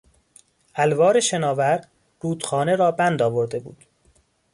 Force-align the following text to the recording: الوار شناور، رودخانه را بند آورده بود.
الوار 0.75 1.19
شناور، 1.19 1.81
رودخانه 2.21 2.75
را 2.75 2.91
بند 2.91 3.21
آورده 3.21 3.59
بود. 3.59 3.83